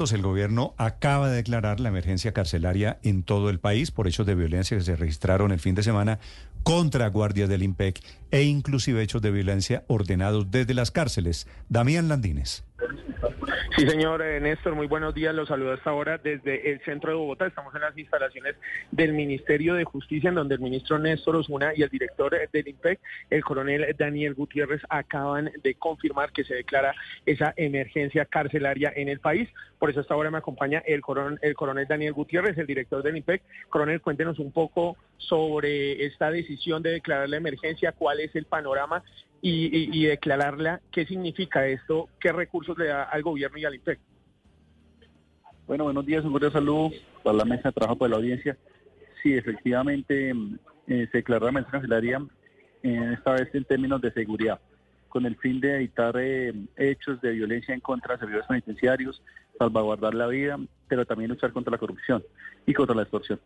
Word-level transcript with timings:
el 0.00 0.22
gobierno 0.22 0.74
acaba 0.78 1.28
de 1.28 1.36
declarar 1.36 1.78
la 1.78 1.90
emergencia 1.90 2.32
carcelaria 2.32 2.98
en 3.02 3.22
todo 3.22 3.50
el 3.50 3.60
país 3.60 3.90
por 3.90 4.08
hechos 4.08 4.26
de 4.26 4.34
violencia 4.34 4.78
que 4.78 4.82
se 4.82 4.96
registraron 4.96 5.52
el 5.52 5.60
fin 5.60 5.74
de 5.74 5.82
semana 5.82 6.18
contra 6.62 7.06
guardias 7.08 7.50
del 7.50 7.62
IMPEC 7.62 8.02
e 8.30 8.44
inclusive 8.44 9.02
hechos 9.02 9.20
de 9.20 9.30
violencia 9.30 9.84
ordenados 9.88 10.50
desde 10.50 10.72
las 10.72 10.90
cárceles. 10.90 11.46
Damián 11.68 12.08
Landines. 12.08 12.64
Sí, 13.76 13.86
señor 13.86 14.22
eh, 14.22 14.40
Néstor, 14.40 14.74
muy 14.74 14.86
buenos 14.86 15.14
días. 15.14 15.34
Los 15.34 15.48
saludo 15.48 15.72
hasta 15.72 15.90
ahora 15.90 16.18
desde 16.18 16.70
el 16.72 16.80
centro 16.80 17.10
de 17.10 17.16
Bogotá. 17.16 17.46
Estamos 17.46 17.74
en 17.74 17.82
las 17.82 17.96
instalaciones 17.96 18.56
del 18.90 19.12
Ministerio 19.12 19.74
de 19.74 19.84
Justicia, 19.84 20.28
en 20.28 20.34
donde 20.34 20.54
el 20.54 20.60
ministro 20.60 20.98
Néstor 20.98 21.36
Osuna 21.36 21.72
y 21.74 21.82
el 21.82 21.88
director 21.88 22.34
del 22.52 22.68
IMPEC, 22.68 23.00
el 23.30 23.44
coronel 23.44 23.94
Daniel 23.98 24.34
Gutiérrez, 24.34 24.82
acaban 24.88 25.50
de 25.62 25.74
confirmar 25.74 26.32
que 26.32 26.44
se 26.44 26.54
declara 26.54 26.94
esa 27.26 27.52
emergencia 27.56 28.24
carcelaria 28.24 28.92
en 28.94 29.08
el 29.08 29.20
país. 29.20 29.48
Por 29.78 29.90
eso 29.90 30.00
hasta 30.00 30.14
ahora 30.14 30.30
me 30.30 30.38
acompaña 30.38 30.82
el 30.86 31.00
coronel, 31.00 31.38
el 31.42 31.54
coronel 31.54 31.86
Daniel 31.86 32.12
Gutiérrez, 32.12 32.56
el 32.58 32.66
director 32.66 33.02
del 33.02 33.16
IMPEC. 33.18 33.42
Coronel, 33.68 34.00
cuéntenos 34.00 34.38
un 34.38 34.52
poco 34.52 34.96
sobre 35.20 36.04
esta 36.06 36.30
decisión 36.30 36.82
de 36.82 36.90
declarar 36.90 37.28
la 37.28 37.36
emergencia, 37.36 37.92
cuál 37.92 38.20
es 38.20 38.34
el 38.34 38.46
panorama 38.46 39.02
y, 39.42 40.06
declararla. 40.06 40.80
¿Qué 40.90 41.06
significa 41.06 41.66
esto? 41.66 42.08
¿Qué 42.18 42.32
recursos 42.32 42.76
le 42.78 42.86
da 42.86 43.04
al 43.04 43.22
gobierno 43.22 43.58
y 43.58 43.64
al 43.64 43.74
INPEC? 43.74 43.98
Bueno, 45.66 45.84
buenos 45.84 46.04
días, 46.04 46.24
un 46.24 46.32
cordial 46.32 46.52
saludo 46.52 46.90
para 47.22 47.36
la 47.36 47.44
mesa 47.44 47.68
de 47.68 47.72
trabajo 47.72 47.96
para 47.96 48.10
la 48.10 48.16
audiencia. 48.16 48.56
Sí, 49.22 49.34
efectivamente 49.34 50.30
eh, 50.86 51.08
se 51.12 51.18
declaró 51.18 51.46
la 51.46 51.52
mención 51.52 51.72
cancelaria 51.72 52.20
eh, 52.82 53.14
esta 53.14 53.32
vez 53.32 53.54
en 53.54 53.64
términos 53.64 54.00
de 54.00 54.12
seguridad, 54.12 54.60
con 55.08 55.26
el 55.26 55.36
fin 55.36 55.60
de 55.60 55.76
evitar 55.76 56.14
eh, 56.18 56.52
hechos 56.76 57.20
de 57.20 57.32
violencia 57.32 57.74
en 57.74 57.80
contra 57.80 58.14
de 58.14 58.20
servidores 58.20 58.48
penitenciarios, 58.48 59.22
salvaguardar 59.58 60.14
la 60.14 60.26
vida, 60.26 60.58
pero 60.88 61.04
también 61.04 61.30
luchar 61.30 61.52
contra 61.52 61.70
la 61.70 61.78
corrupción 61.78 62.24
y 62.66 62.72
contra 62.72 62.96
la 62.96 63.02
extorsión. 63.02 63.38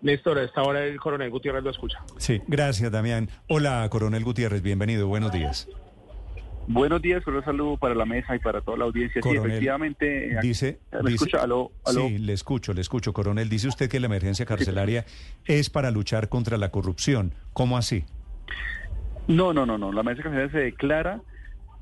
Néstor, 0.00 0.38
a 0.38 0.44
esta 0.44 0.62
hora 0.62 0.84
el 0.84 0.98
coronel 1.00 1.30
Gutiérrez 1.30 1.64
lo 1.64 1.70
escucha. 1.70 1.98
Sí, 2.18 2.40
gracias, 2.46 2.90
Damián. 2.92 3.28
Hola, 3.48 3.86
coronel 3.90 4.22
Gutiérrez, 4.24 4.62
bienvenido, 4.62 5.08
buenos 5.08 5.32
días. 5.32 5.68
Buenos 6.68 7.00
días, 7.00 7.26
un 7.26 7.42
saludo 7.44 7.78
para 7.78 7.94
la 7.94 8.04
mesa 8.04 8.36
y 8.36 8.38
para 8.40 8.60
toda 8.60 8.76
la 8.76 8.84
audiencia. 8.84 9.22
sí, 9.22 9.30
efectivamente. 9.30 10.32
Eh, 10.34 10.38
dice, 10.42 10.78
¿Le 11.02 11.14
escucha? 11.14 11.42
¿Aló, 11.42 11.72
Sí, 11.86 12.18
le 12.18 12.32
escucho, 12.34 12.74
le 12.74 12.82
escucho. 12.82 13.12
Coronel, 13.14 13.48
dice 13.48 13.68
usted 13.68 13.88
que 13.88 13.98
la 13.98 14.06
emergencia 14.06 14.44
carcelaria 14.44 15.06
es 15.46 15.70
para 15.70 15.90
luchar 15.90 16.28
contra 16.28 16.58
la 16.58 16.70
corrupción. 16.70 17.34
¿Cómo 17.54 17.78
así? 17.78 18.04
No, 19.26 19.52
no, 19.54 19.64
no, 19.64 19.78
no. 19.78 19.92
La 19.92 20.02
emergencia 20.02 20.30
carcelaria 20.30 20.52
se 20.52 20.64
declara 20.66 21.22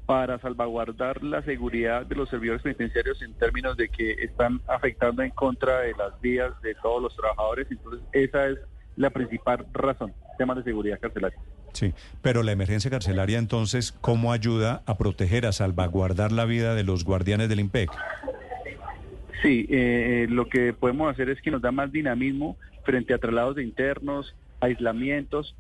para 0.06 0.38
salvaguardar 0.38 1.22
la 1.22 1.42
seguridad 1.42 2.06
de 2.06 2.14
los 2.14 2.28
servidores 2.28 2.62
penitenciarios 2.62 3.20
en 3.22 3.34
términos 3.34 3.76
de 3.76 3.88
que 3.88 4.12
están 4.12 4.60
afectando 4.68 5.22
en 5.22 5.30
contra 5.30 5.80
de 5.80 5.94
las 5.94 6.18
vías 6.20 6.52
de 6.62 6.74
todos 6.76 7.02
los 7.02 7.16
trabajadores. 7.16 7.66
Entonces, 7.70 8.00
esa 8.12 8.48
es 8.48 8.58
la 8.96 9.10
principal 9.10 9.66
razón, 9.72 10.14
temas 10.38 10.58
de 10.58 10.62
seguridad 10.62 11.00
carcelaria. 11.00 11.38
Sí, 11.72 11.92
pero 12.22 12.42
la 12.42 12.52
emergencia 12.52 12.90
carcelaria 12.90 13.38
entonces, 13.38 13.92
¿cómo 13.92 14.32
ayuda 14.32 14.82
a 14.86 14.96
proteger, 14.96 15.44
a 15.44 15.52
salvaguardar 15.52 16.32
la 16.32 16.46
vida 16.46 16.74
de 16.74 16.84
los 16.84 17.04
guardianes 17.04 17.48
del 17.48 17.60
IMPEC? 17.60 17.90
Sí, 19.42 19.66
eh, 19.68 20.26
lo 20.30 20.48
que 20.48 20.72
podemos 20.72 21.12
hacer 21.12 21.28
es 21.28 21.42
que 21.42 21.50
nos 21.50 21.60
da 21.60 21.72
más 21.72 21.92
dinamismo 21.92 22.56
frente 22.84 23.12
a 23.12 23.18
traslados 23.18 23.56
de 23.56 23.64
internos, 23.64 24.34
aislamientos, 24.60 25.54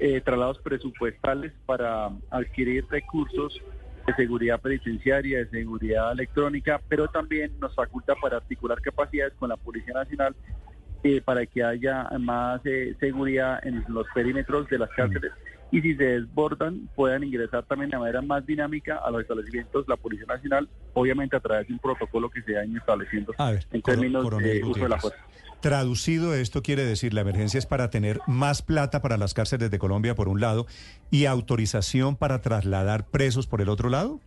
eh, 0.00 0.20
traslados 0.20 0.58
presupuestales 0.58 1.52
para 1.64 2.10
adquirir 2.30 2.84
recursos 2.90 3.60
de 4.06 4.14
seguridad 4.14 4.60
penitenciaria, 4.60 5.38
de 5.38 5.50
seguridad 5.50 6.12
electrónica, 6.12 6.80
pero 6.88 7.08
también 7.08 7.52
nos 7.60 7.74
faculta 7.74 8.14
para 8.20 8.38
articular 8.38 8.80
capacidades 8.80 9.34
con 9.34 9.48
la 9.48 9.56
Policía 9.56 9.94
Nacional 9.94 10.34
eh, 11.02 11.20
para 11.22 11.44
que 11.46 11.62
haya 11.62 12.08
más 12.18 12.60
eh, 12.64 12.94
seguridad 12.98 13.60
en 13.66 13.84
los 13.88 14.06
perímetros 14.14 14.68
de 14.68 14.78
las 14.78 14.90
cárceles. 14.90 15.32
Y 15.70 15.80
si 15.80 15.96
se 15.96 16.04
desbordan 16.04 16.88
puedan 16.94 17.24
ingresar 17.24 17.64
también 17.64 17.90
de 17.90 17.98
manera 17.98 18.22
más 18.22 18.46
dinámica 18.46 18.96
a 18.96 19.10
los 19.10 19.22
establecimientos 19.22 19.86
la 19.88 19.96
Policía 19.96 20.26
Nacional, 20.26 20.68
obviamente 20.92 21.36
a 21.36 21.40
través 21.40 21.66
de 21.66 21.74
un 21.74 21.78
protocolo 21.78 22.30
que 22.30 22.42
se 22.42 22.56
ha 22.56 22.62
estableciendo 22.62 23.34
en 23.72 23.82
términos 23.82 24.30
de 24.38 24.62
uso 24.64 24.82
de 24.84 24.88
la 24.88 24.98
fuerza. 24.98 25.18
Traducido, 25.64 26.34
esto 26.34 26.62
quiere 26.62 26.84
decir, 26.84 27.14
la 27.14 27.22
emergencia 27.22 27.56
es 27.56 27.64
para 27.64 27.88
tener 27.88 28.20
más 28.26 28.60
plata 28.60 29.00
para 29.00 29.16
las 29.16 29.32
cárceles 29.32 29.70
de 29.70 29.78
Colombia, 29.78 30.14
por 30.14 30.28
un 30.28 30.38
lado, 30.38 30.66
y 31.10 31.24
autorización 31.24 32.16
para 32.16 32.42
trasladar 32.42 33.06
presos 33.06 33.46
por 33.46 33.62
el 33.62 33.70
otro 33.70 33.88
lado. 33.88 34.20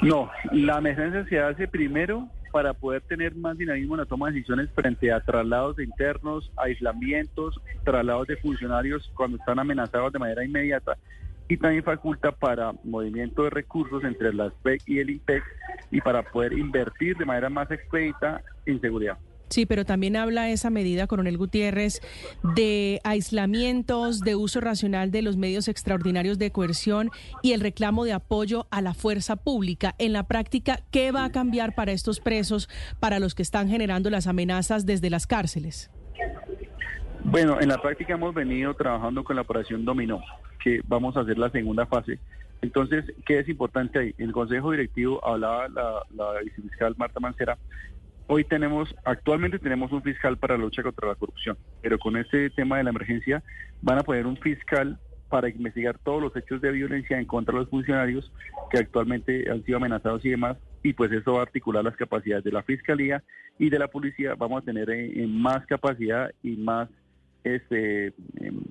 No, 0.00 0.30
la 0.50 0.78
emergencia 0.78 1.26
se 1.28 1.40
hace 1.40 1.68
primero 1.68 2.26
para 2.52 2.72
poder 2.72 3.02
tener 3.02 3.34
más 3.34 3.58
dinamismo 3.58 3.96
en 3.96 4.00
la 4.00 4.06
toma 4.06 4.28
de 4.28 4.36
decisiones 4.36 4.70
frente 4.74 5.12
a 5.12 5.20
traslados 5.20 5.76
de 5.76 5.84
internos, 5.84 6.50
aislamientos, 6.56 7.60
traslados 7.84 8.28
de 8.28 8.38
funcionarios 8.38 9.12
cuando 9.14 9.36
están 9.36 9.58
amenazados 9.58 10.10
de 10.10 10.20
manera 10.20 10.42
inmediata 10.42 10.96
y 11.48 11.56
también 11.56 11.82
faculta 11.82 12.32
para 12.32 12.72
movimiento 12.84 13.44
de 13.44 13.50
recursos 13.50 14.04
entre 14.04 14.32
la 14.32 14.50
SPEC 14.50 14.82
y 14.86 14.98
el 14.98 15.10
IMPEC 15.10 15.42
y 15.90 16.00
para 16.00 16.22
poder 16.22 16.52
invertir 16.52 17.16
de 17.16 17.24
manera 17.24 17.48
más 17.48 17.70
expedita 17.70 18.42
en 18.66 18.80
seguridad. 18.80 19.18
Sí, 19.48 19.64
pero 19.64 19.86
también 19.86 20.16
habla 20.16 20.50
esa 20.50 20.68
medida, 20.68 21.06
coronel 21.06 21.38
Gutiérrez, 21.38 22.02
de 22.54 23.00
aislamientos, 23.02 24.20
de 24.20 24.36
uso 24.36 24.60
racional 24.60 25.10
de 25.10 25.22
los 25.22 25.38
medios 25.38 25.68
extraordinarios 25.68 26.38
de 26.38 26.50
coerción 26.50 27.10
y 27.42 27.52
el 27.52 27.60
reclamo 27.60 28.04
de 28.04 28.12
apoyo 28.12 28.66
a 28.70 28.82
la 28.82 28.92
fuerza 28.92 29.36
pública. 29.36 29.94
En 29.98 30.12
la 30.12 30.26
práctica, 30.26 30.80
¿qué 30.90 31.12
va 31.12 31.24
a 31.24 31.32
cambiar 31.32 31.74
para 31.74 31.92
estos 31.92 32.20
presos, 32.20 32.68
para 33.00 33.20
los 33.20 33.34
que 33.34 33.42
están 33.42 33.68
generando 33.68 34.10
las 34.10 34.26
amenazas 34.26 34.84
desde 34.84 35.08
las 35.08 35.26
cárceles? 35.26 35.90
Bueno, 37.24 37.58
en 37.60 37.68
la 37.68 37.80
práctica 37.80 38.14
hemos 38.14 38.34
venido 38.34 38.74
trabajando 38.74 39.24
con 39.24 39.36
la 39.36 39.42
operación 39.42 39.84
Dominó, 39.84 40.22
que 40.62 40.80
vamos 40.86 41.16
a 41.16 41.20
hacer 41.20 41.38
la 41.38 41.50
segunda 41.50 41.86
fase 41.86 42.18
entonces, 42.60 43.04
¿qué 43.24 43.38
es 43.38 43.48
importante 43.48 43.98
ahí? 43.98 44.14
El 44.18 44.32
Consejo 44.32 44.72
Directivo 44.72 45.24
hablaba 45.24 45.68
la, 45.68 46.02
la 46.14 46.40
vicefiscal 46.40 46.94
Marta 46.96 47.20
Mancera. 47.20 47.56
Hoy 48.26 48.44
tenemos, 48.44 48.94
actualmente 49.04 49.58
tenemos 49.58 49.92
un 49.92 50.02
fiscal 50.02 50.36
para 50.36 50.56
la 50.56 50.64
lucha 50.64 50.82
contra 50.82 51.08
la 51.08 51.14
corrupción, 51.14 51.56
pero 51.80 51.98
con 51.98 52.16
este 52.16 52.50
tema 52.50 52.76
de 52.76 52.84
la 52.84 52.90
emergencia 52.90 53.42
van 53.80 53.98
a 53.98 54.02
poner 54.02 54.26
un 54.26 54.36
fiscal 54.36 54.98
para 55.30 55.48
investigar 55.48 55.98
todos 55.98 56.22
los 56.22 56.36
hechos 56.36 56.60
de 56.60 56.72
violencia 56.72 57.18
en 57.18 57.26
contra 57.26 57.52
de 57.52 57.60
los 57.60 57.70
funcionarios 57.70 58.30
que 58.70 58.78
actualmente 58.78 59.50
han 59.50 59.62
sido 59.64 59.76
amenazados 59.76 60.24
y 60.24 60.30
demás, 60.30 60.56
y 60.82 60.92
pues 60.92 61.12
eso 61.12 61.34
va 61.34 61.40
a 61.40 61.42
articular 61.42 61.84
las 61.84 61.96
capacidades 61.96 62.44
de 62.44 62.52
la 62.52 62.62
Fiscalía 62.62 63.22
y 63.58 63.70
de 63.70 63.78
la 63.78 63.88
Policía. 63.88 64.34
Vamos 64.34 64.62
a 64.62 64.64
tener 64.64 64.90
eh, 64.90 65.26
más 65.26 65.64
capacidad 65.66 66.30
y 66.42 66.56
más 66.56 66.88
este, 67.44 68.12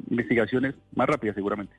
investigaciones 0.09 0.75
más 0.95 1.07
rápidas 1.07 1.35
seguramente. 1.35 1.75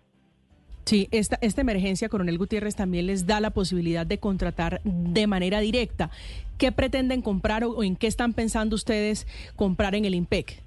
Sí, 0.85 1.07
esta, 1.11 1.39
esta 1.43 1.61
emergencia, 1.61 2.09
coronel 2.09 2.39
Gutiérrez, 2.39 2.75
también 2.75 3.07
les 3.07 3.27
da 3.27 3.41
la 3.41 3.51
posibilidad 3.51 4.07
de 4.07 4.19
contratar 4.19 4.81
de 4.85 5.27
manera 5.27 5.61
directa. 5.61 6.11
¿Qué 6.57 6.73
pretenden 6.73 7.21
comprar 7.21 7.63
o, 7.65 7.83
en 7.83 7.95
qué 7.95 8.07
están 8.07 8.33
pensando 8.33 8.75
ustedes 8.75 9.27
comprar 9.55 9.95
en 9.95 10.07
el 10.07 10.15
IMPEC? 10.15 10.63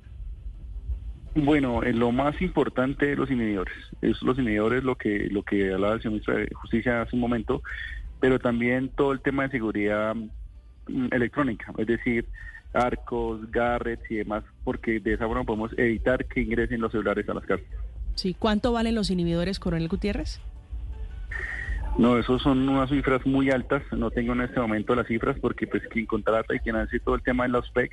Bueno, 1.34 1.84
en 1.84 1.98
lo 1.98 2.12
más 2.12 2.40
importante 2.40 3.16
los 3.16 3.32
inhibidores. 3.32 3.74
Es 4.02 4.22
los 4.22 4.38
inhibidores 4.38 4.84
lo 4.84 4.96
que 4.96 5.28
lo 5.32 5.44
que 5.44 5.74
hablaba 5.74 5.96
el 5.96 6.02
señor 6.02 6.12
ministro 6.14 6.38
de 6.38 6.50
Justicia 6.54 7.02
hace 7.02 7.16
un 7.16 7.22
momento, 7.22 7.64
pero 8.20 8.38
también 8.38 8.90
todo 8.90 9.14
el 9.14 9.22
tema 9.22 9.44
de 9.44 9.50
seguridad 9.50 10.14
mm, 10.14 11.08
electrónica, 11.12 11.74
es 11.78 11.88
decir, 11.88 12.26
arcos, 12.74 13.50
garrets 13.52 14.10
y 14.10 14.16
demás, 14.16 14.44
porque 14.64 15.00
de 15.00 15.14
esa 15.14 15.28
forma 15.28 15.44
podemos 15.44 15.72
evitar 15.78 16.26
que 16.26 16.42
ingresen 16.42 16.82
los 16.82 16.92
celulares 16.92 17.28
a 17.30 17.34
las 17.34 17.46
cárceles. 17.46 17.80
Sí, 18.16 18.36
¿cuánto 18.38 18.72
valen 18.72 18.96
los 18.96 19.10
inhibidores, 19.10 19.60
coronel 19.60 19.88
Gutiérrez? 19.88 20.40
No, 21.98 22.18
esos 22.18 22.42
son 22.42 22.68
unas 22.70 22.90
cifras 22.90 23.26
muy 23.26 23.50
altas. 23.52 23.84
No 23.92 24.12
tengo 24.12 24.34
en 24.34 24.42
este 24.42 24.60
momento 24.60 24.96
las 24.96 25.08
cifras 25.08 25.38
porque 25.40 25.68
pues 25.68 25.84
quien 25.90 26.06
contrata 26.06 26.56
y 26.56 26.60
quien 26.60 26.76
hace 26.78 27.00
todo 27.00 27.16
el 27.16 27.22
tema 27.22 27.44
de 27.44 27.50
los 27.50 27.70
PEC, 27.72 27.92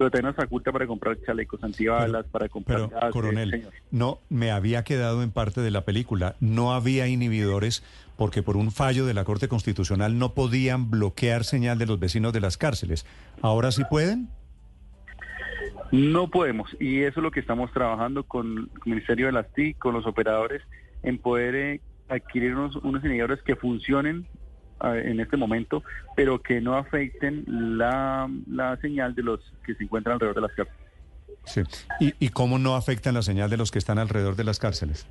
pero 0.00 0.10
también 0.10 0.28
nos 0.28 0.36
faculta 0.36 0.72
para 0.72 0.86
comprar 0.86 1.20
chalecos 1.26 1.62
antibalas, 1.62 2.24
para 2.28 2.48
comprar... 2.48 2.88
Pero, 2.88 3.10
coronel, 3.10 3.68
no, 3.90 4.18
me 4.30 4.50
había 4.50 4.82
quedado 4.82 5.22
en 5.22 5.30
parte 5.30 5.60
de 5.60 5.70
la 5.70 5.84
película. 5.84 6.36
No 6.40 6.72
había 6.72 7.06
inhibidores 7.06 7.84
porque 8.16 8.42
por 8.42 8.56
un 8.56 8.72
fallo 8.72 9.04
de 9.04 9.12
la 9.12 9.24
Corte 9.24 9.46
Constitucional 9.46 10.18
no 10.18 10.32
podían 10.32 10.90
bloquear 10.90 11.44
señal 11.44 11.76
de 11.76 11.84
los 11.84 12.00
vecinos 12.00 12.32
de 12.32 12.40
las 12.40 12.56
cárceles. 12.56 13.04
¿Ahora 13.42 13.72
sí 13.72 13.82
pueden? 13.90 14.30
No 15.92 16.30
podemos, 16.30 16.74
y 16.80 17.02
eso 17.02 17.20
es 17.20 17.22
lo 17.22 17.30
que 17.30 17.40
estamos 17.40 17.70
trabajando 17.70 18.22
con 18.22 18.56
el 18.56 18.70
Ministerio 18.86 19.26
de 19.26 19.32
las 19.32 19.52
TIC, 19.52 19.76
con 19.76 19.92
los 19.92 20.06
operadores, 20.06 20.62
en 21.02 21.18
poder 21.18 21.54
eh, 21.54 21.80
adquirir 22.08 22.54
unos, 22.54 22.76
unos 22.76 23.04
inhibidores 23.04 23.42
que 23.42 23.54
funcionen 23.54 24.26
en 24.82 25.20
este 25.20 25.36
momento, 25.36 25.82
pero 26.16 26.40
que 26.42 26.60
no 26.60 26.76
afecten 26.76 27.44
la, 27.78 28.28
señal 28.80 29.14
de 29.14 29.22
los 29.22 29.40
que 29.64 29.74
se 29.74 29.84
encuentran 29.84 30.14
alrededor 30.14 30.36
de 30.36 30.42
las 30.42 30.52
cárceles. 30.52 30.80
Sí. 31.44 31.62
¿Y, 32.00 32.14
¿Y 32.26 32.28
cómo 32.30 32.58
no 32.58 32.76
afectan 32.76 33.14
la 33.14 33.22
señal 33.22 33.50
de 33.50 33.56
los 33.56 33.70
que 33.70 33.78
están 33.78 33.98
alrededor 33.98 34.36
de 34.36 34.44
las 34.44 34.58
cárceles? 34.58 35.06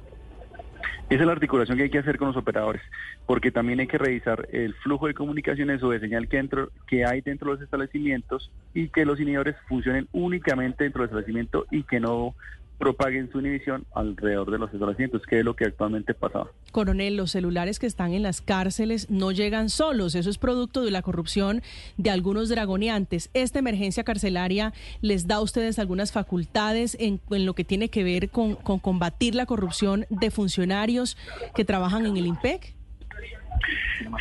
Esa 1.10 1.22
es 1.22 1.26
la 1.26 1.32
articulación 1.32 1.76
que 1.76 1.86
hay 1.86 1.90
que 1.90 1.98
hacer 1.98 2.20
con 2.20 2.28
los 2.28 2.38
operadores, 2.38 2.84
porque 3.26 3.50
también 3.50 3.80
hay 3.80 3.88
que 3.88 3.98
revisar 3.98 4.48
el 4.52 4.76
flujo 4.76 5.08
de 5.08 5.16
comunicaciones 5.16 5.82
o 5.82 5.90
de 5.90 6.00
señal 6.00 6.28
que, 6.28 6.48
que 6.86 7.04
hay 7.04 7.22
dentro 7.22 7.50
de 7.50 7.56
los 7.56 7.64
establecimientos 7.64 8.52
y 8.76 8.90
que 8.90 9.06
los 9.06 9.20
inhibidores 9.20 9.56
funcionen 9.68 10.08
únicamente 10.12 10.84
dentro 10.84 11.02
del 11.02 11.08
establecimiento 11.08 11.66
y 11.72 11.82
que 11.82 12.00
no 12.00 12.36
propaguen 12.80 13.30
su 13.30 13.40
inhibición 13.40 13.86
alrededor 13.94 14.50
de 14.50 14.58
los 14.58 14.74
establecimientos, 14.74 15.22
que 15.28 15.40
es 15.40 15.46
lo 15.46 15.56
que 15.56 15.66
actualmente 15.66 16.14
pasa. 16.14 16.48
Coronel, 16.72 17.18
los 17.18 17.32
celulares 17.32 17.78
que 17.78 17.86
están 17.86 18.14
en 18.14 18.24
las 18.24 18.42
cárceles 18.42 19.10
no 19.10 19.32
llegan 19.32 19.70
solos, 19.70 20.16
eso 20.16 20.30
es 20.30 20.38
producto 20.38 20.84
de 20.84 20.90
la 20.90 21.02
corrupción 21.02 21.62
de 21.98 22.10
algunos 22.10 22.50
dragoneantes. 22.50 23.30
¿Esta 23.34 23.60
emergencia 23.60 24.04
carcelaria 24.04 24.74
les 25.02 25.28
da 25.28 25.36
a 25.36 25.42
ustedes 25.42 25.78
algunas 25.78 26.12
facultades 26.12 26.98
en, 27.00 27.20
lo 27.30 27.54
que 27.54 27.66
tiene 27.66 27.90
que 27.90 28.04
ver 28.04 28.30
con, 28.30 28.56
con 28.56 28.80
combatir 28.80 29.36
la 29.36 29.46
corrupción 29.46 30.06
de 30.10 30.32
funcionarios 30.32 31.18
que 31.54 31.66
trabajan 31.66 32.06
en 32.06 32.16
el 32.16 32.26
IMPEC? 32.28 32.74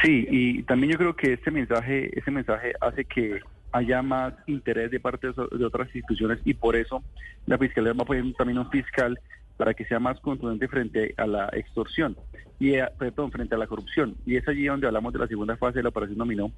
Sí, 0.03 0.27
y 0.31 0.63
también 0.65 0.93
yo 0.93 0.99
creo 0.99 1.17
que 1.17 1.35
este 1.35 1.51
mensaje, 1.53 2.19
ese 2.19 2.31
mensaje 2.31 2.73
hace 2.81 3.05
que 3.05 3.41
haya 3.73 4.03
más 4.03 4.35
interés 4.47 4.91
de 4.91 5.01
parte 5.01 5.29
de, 5.29 5.65
otras 5.65 5.89
instituciones 5.89 6.39
y 6.45 6.55
por 6.55 6.77
eso 6.77 7.03
la 7.47 7.59
Fiscalía 7.59 7.93
va 7.93 8.03
a 8.03 8.07
poner 8.07 8.33
también 8.35 8.59
un 8.59 8.71
fiscal 8.71 9.19
para 9.57 9.75
que 9.75 9.85
sea 9.85 9.99
más 9.99 10.19
contundente 10.21 10.69
frente 10.69 11.15
a 11.17 11.27
la 11.27 11.49
extorsión 11.53 12.17
y 12.61 12.75
eh, 12.75 12.89
perdón, 12.99 13.31
frente 13.31 13.55
a 13.55 13.59
la 13.59 13.67
corrupción. 13.67 14.17
Y 14.27 14.37
es 14.37 14.47
allí 14.49 14.67
donde 14.67 14.87
hablamos 14.87 15.13
de 15.13 15.19
la 15.19 15.27
segunda 15.27 15.57
fase 15.57 15.79
de 15.79 15.83
la 15.83 15.91
operación 15.91 16.19
Dominó, 16.19 16.51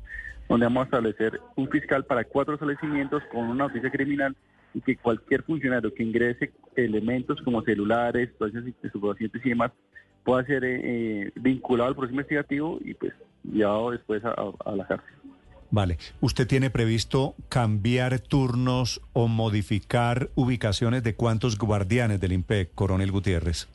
donde 0.49 0.67
vamos 0.67 0.83
a 0.83 0.85
establecer 0.85 1.41
un 1.57 1.69
fiscal 1.69 2.05
para 2.05 2.25
cuatro 2.25 2.55
establecimientos 2.55 3.23
con 3.33 3.45
una 3.45 3.67
noticia 3.67 3.91
criminal 3.91 4.37
y 4.73 4.81
que 4.81 4.97
cualquier 4.97 5.43
funcionario 5.43 5.93
que 5.93 6.03
ingrese 6.03 6.53
elementos 6.77 7.41
como 7.43 7.63
celulares, 7.63 8.31
pacientes 8.39 8.93
y 9.45 9.49
demás, 9.49 9.73
pueda 10.25 10.45
ser 10.45 10.65
eh, 10.65 10.81
eh, 10.83 11.33
vinculado 11.35 11.89
al 11.89 11.97
proceso 11.97 12.15
investigativo 12.15 12.79
y 12.85 12.95
pues 12.95 13.13
llevado 13.43 13.91
después 13.91 14.23
a 14.25 14.77
la 14.77 14.87
cárcel. 14.87 15.15
Vale. 15.71 15.99
¿Usted 16.21 16.47
tiene 16.47 16.71
previsto 16.71 17.35
cambiar 17.49 18.19
turnos 18.19 19.01
o 19.13 19.29
modificar 19.29 20.31
ubicaciones 20.35 21.03
de 21.03 21.15
cuántos 21.15 21.59
guardianes 21.59 22.21
del 22.21 22.33
IMPEC, 22.33 22.75
coronel 22.75 23.13
Gutiérrez? 23.13 23.69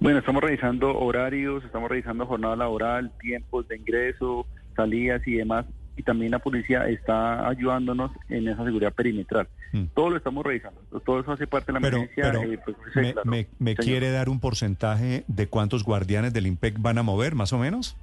Bueno, 0.00 0.18
estamos 0.18 0.42
revisando 0.42 0.98
horarios, 0.98 1.64
estamos 1.64 1.88
revisando 1.88 2.26
jornada 2.26 2.56
laboral, 2.56 3.12
tiempos 3.20 3.66
de 3.68 3.76
ingreso, 3.76 4.46
salidas 4.74 5.26
y 5.26 5.34
demás. 5.34 5.66
Y 5.98 6.02
también 6.02 6.32
la 6.32 6.40
policía 6.40 6.86
está 6.88 7.48
ayudándonos 7.48 8.10
en 8.28 8.48
esa 8.48 8.64
seguridad 8.64 8.92
perimetral. 8.92 9.48
Mm. 9.72 9.84
Todo 9.94 10.10
lo 10.10 10.16
estamos 10.18 10.44
revisando. 10.44 10.78
Todo 11.06 11.20
eso 11.20 11.32
hace 11.32 11.46
parte 11.46 11.72
de 11.72 11.80
la 11.80 11.88
emergencia. 11.88 12.32
Eh, 12.34 12.58
pues, 12.62 12.76
me, 13.24 13.46
me 13.58 13.74
quiere 13.74 14.10
dar 14.10 14.28
un 14.28 14.38
porcentaje 14.38 15.24
de 15.26 15.46
cuántos 15.46 15.84
guardianes 15.84 16.34
del 16.34 16.48
IMPEC 16.48 16.76
van 16.78 16.98
a 16.98 17.02
mover, 17.02 17.34
más 17.34 17.54
o 17.54 17.58
menos? 17.58 17.96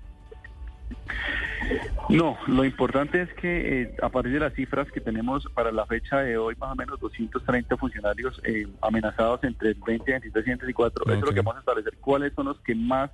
No, 2.10 2.38
lo 2.48 2.66
importante 2.66 3.22
es 3.22 3.34
que 3.34 3.82
eh, 3.82 3.96
a 4.02 4.10
partir 4.10 4.34
de 4.34 4.40
las 4.40 4.54
cifras 4.54 4.92
que 4.92 5.00
tenemos 5.00 5.48
para 5.54 5.72
la 5.72 5.86
fecha 5.86 6.20
de 6.20 6.38
hoy, 6.38 6.56
más 6.60 6.72
o 6.72 6.76
menos 6.76 7.00
230 7.00 7.78
funcionarios 7.78 8.42
eh, 8.44 8.68
amenazados 8.82 9.44
entre 9.44 9.70
el 9.70 9.78
20, 9.86 10.12
23 10.12 10.46
y 10.46 10.50
24, 10.50 11.06
eso 11.06 11.14
es 11.14 11.22
lo 11.22 11.34
que 11.34 11.42
vamos 11.42 11.58
a 11.58 11.60
establecer. 11.60 11.98
¿Cuáles 12.00 12.34
son 12.34 12.48
los 12.48 12.60
que 12.60 12.76
más 12.76 13.12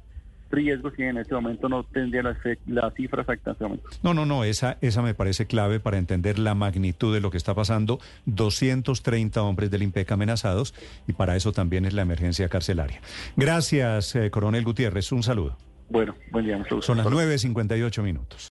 riesgos 0.52 0.94
tienen 0.96 1.18
en 1.18 1.22
este 1.22 1.36
momento? 1.36 1.70
No 1.70 1.84
tendría 1.84 2.24
la, 2.24 2.38
la 2.68 2.92
cifra 2.92 3.22
exacta 3.22 3.52
en 3.52 3.54
este 3.54 3.64
momento. 3.64 3.90
No, 4.02 4.14
no, 4.14 4.26
no, 4.26 4.44
esa, 4.44 4.78
esa 4.82 5.02
me 5.02 5.14
parece 5.14 5.46
clave 5.46 5.80
para 5.80 5.98
entender 5.98 6.40
la 6.40 6.56
magnitud 6.56 7.14
de 7.14 7.22
lo 7.22 7.30
que 7.32 7.38
está 7.38 7.54
pasando. 7.54 8.00
230 8.26 9.42
hombres 9.42 9.70
del 9.70 9.84
IMPEC 9.84 10.12
amenazados 10.12 10.74
y 11.08 11.14
para 11.14 11.36
eso 11.36 11.52
también 11.52 11.86
es 11.86 11.94
la 11.94 12.02
emergencia 12.02 12.50
carcelaria. 12.50 13.02
Gracias, 13.36 14.16
eh, 14.16 14.32
coronel 14.32 14.64
Gutiérrez. 14.64 15.12
Un 15.12 15.24
saludo. 15.24 15.58
Bueno, 15.90 16.16
buen 16.32 16.46
día. 16.46 16.64
Son 16.82 16.98
las 16.98 17.08
9.58 17.08 18.04
minutos. 18.04 18.48